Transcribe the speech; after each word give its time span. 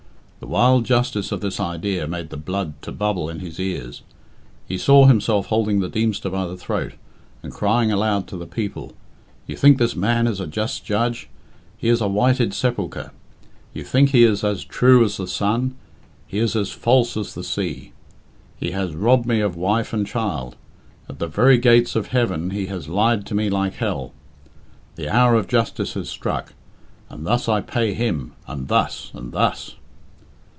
The 0.41 0.47
wild 0.57 0.85
justice 0.85 1.31
of 1.31 1.39
this 1.39 1.59
idea 1.59 2.07
made 2.07 2.31
the 2.31 2.35
blood 2.35 2.73
to 2.81 2.91
bubble 2.91 3.29
in 3.29 3.39
his 3.41 3.59
ears. 3.59 4.01
He 4.67 4.75
saw 4.75 5.05
himself 5.05 5.45
holding 5.45 5.79
the 5.79 5.87
Deemster 5.87 6.31
by 6.31 6.47
the 6.47 6.57
throat, 6.57 6.93
and 7.43 7.53
crying 7.53 7.91
aloud 7.91 8.25
to 8.27 8.37
the 8.37 8.47
people, 8.47 8.93
"You 9.45 9.55
think 9.55 9.77
this 9.77 9.95
man 9.95 10.25
is 10.25 10.39
a 10.39 10.47
just 10.47 10.83
judge 10.83 11.29
he 11.77 11.89
is 11.89 12.01
a 12.01 12.07
whited 12.07 12.55
sepulchre. 12.55 13.11
You 13.71 13.83
think 13.83 14.09
he 14.09 14.23
is 14.23 14.43
as 14.43 14.63
true 14.65 15.05
as 15.05 15.17
the 15.17 15.27
sun 15.27 15.75
he 16.25 16.39
is 16.39 16.55
as 16.55 16.71
false 16.71 17.15
as 17.15 17.35
the 17.35 17.43
sea. 17.43 17.93
He 18.57 18.71
has 18.71 18.95
robbed 18.95 19.27
me 19.27 19.41
of 19.41 19.55
wife 19.55 19.93
and 19.93 20.07
child; 20.07 20.55
at 21.07 21.19
the 21.19 21.27
very 21.27 21.59
gates 21.59 21.95
of 21.95 22.07
heaven 22.07 22.49
he 22.49 22.65
has 22.65 22.89
lied 22.89 23.27
to 23.27 23.35
me 23.35 23.51
like 23.51 23.75
hell. 23.75 24.11
The 24.95 25.07
hour 25.07 25.35
of 25.35 25.47
justice 25.47 25.93
has 25.93 26.09
struck, 26.09 26.55
and 27.11 27.27
thus 27.27 27.47
I 27.47 27.61
pay 27.61 27.93
him 27.93 28.33
and 28.47 28.69
thus 28.69 29.11
and 29.13 29.33
thus." 29.33 29.75